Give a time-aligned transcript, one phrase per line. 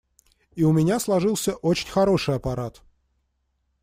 [0.55, 2.81] И у меня сложился очень хороший аппарат.